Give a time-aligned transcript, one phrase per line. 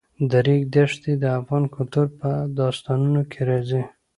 [0.29, 3.83] د ریګ دښتې د افغان کلتور په داستانونو کې راځي.